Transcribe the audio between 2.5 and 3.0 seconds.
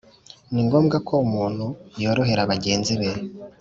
bagenzi